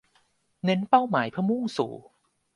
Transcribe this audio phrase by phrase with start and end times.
[0.65, 1.91] เน้นเป้าหมายเพื่อมุ่งสู่